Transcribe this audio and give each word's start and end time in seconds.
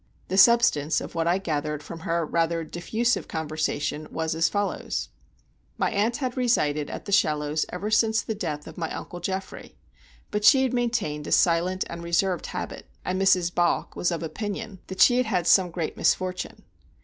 The 0.29 0.35
substance 0.37 0.99
of 0.99 1.13
what 1.13 1.27
I 1.27 1.37
gathered 1.37 1.83
from 1.83 1.99
her 1.99 2.25
rather 2.25 2.63
diffusive 2.63 3.27
conversation 3.27 4.07
was 4.09 4.33
as 4.33 4.49
follows: 4.49 5.09
My 5.77 5.91
aunt 5.91 6.17
had 6.17 6.35
resided 6.35 6.89
at 6.89 7.05
The 7.05 7.11
Shallows 7.11 7.67
ever 7.69 7.91
since 7.91 8.23
the 8.23 8.33
death 8.33 8.65
of 8.65 8.79
my 8.79 8.91
uncle 8.91 9.19
Geoffrey, 9.19 9.77
but 10.31 10.43
she 10.43 10.63
had 10.63 10.73
maintained 10.73 11.27
a 11.27 11.31
silent 11.31 11.83
and 11.87 12.01
reserved 12.01 12.47
habit; 12.47 12.87
and 13.05 13.21
Mrs. 13.21 13.53
Balk 13.53 13.95
was 13.95 14.09
of 14.09 14.23
opinion 14.23 14.79
that 14.87 15.01
she 15.01 15.17
had 15.17 15.27
had 15.27 15.45
some 15.45 15.69
great 15.69 15.95
misfortune. 15.95 16.63